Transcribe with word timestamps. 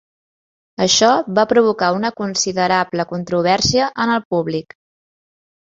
Això 0.85 1.09
va 1.39 1.43
provocar 1.51 1.91
una 1.99 2.11
considerable 2.23 3.07
controvèrsia 3.13 3.93
en 4.07 4.17
el 4.17 4.27
públic. 4.33 4.77